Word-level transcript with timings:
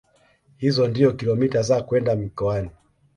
Hizo 0.57 0.87
ndio 0.87 1.11
kilomita 1.13 1.61
za 1.61 1.81
kwenda 1.83 2.15
mikoani 2.15 2.69